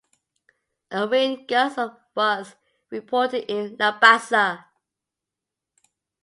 A 0.89 1.05
wind 1.05 1.47
gust 1.47 1.77
of 1.77 1.95
was 2.15 2.55
reported 2.89 3.45
in 3.51 3.77
Labasa. 3.77 4.65